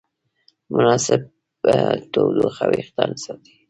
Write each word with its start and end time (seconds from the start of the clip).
مناسب 0.73 1.21
تودوخه 2.13 2.65
وېښتيان 2.71 3.11
ساتي. 3.23 3.53